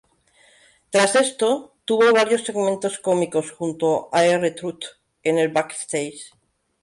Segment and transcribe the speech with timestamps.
[0.89, 4.85] Tras esto, tuvo varios segmentos cómicos junto a R-Truth
[5.21, 6.31] en el backstage.